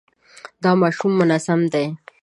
[0.63, 1.85] دا ماشوم منظم دی.